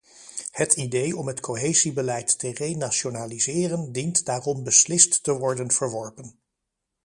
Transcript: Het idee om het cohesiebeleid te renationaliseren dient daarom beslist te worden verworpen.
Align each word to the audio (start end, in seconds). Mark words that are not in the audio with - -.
Het 0.51 0.73
idee 0.73 1.17
om 1.17 1.27
het 1.27 1.39
cohesiebeleid 1.39 2.39
te 2.39 2.51
renationaliseren 2.51 3.91
dient 3.91 4.25
daarom 4.25 4.63
beslist 4.63 5.23
te 5.23 5.31
worden 5.33 5.71
verworpen. 5.71 6.39